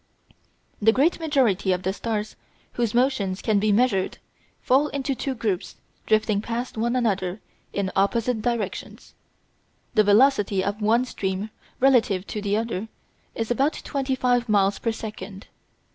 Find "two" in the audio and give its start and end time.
5.13-5.35